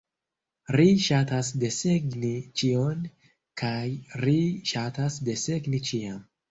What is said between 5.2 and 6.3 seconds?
desegni ĉiam.